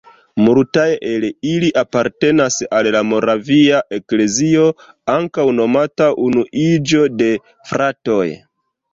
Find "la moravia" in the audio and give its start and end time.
2.95-3.81